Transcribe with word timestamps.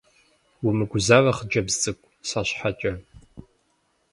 Умыгузавэ, 0.67 1.31
хъыджэбз 1.37 1.73
цӀыкӀу, 1.81 2.09
сэ 2.29 2.41
щхьэкӀэ. 2.47 2.91